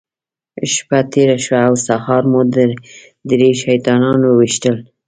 [0.73, 2.41] شپه تېره شوه او سهار مو
[3.31, 4.75] درې شیطانان وويشتل.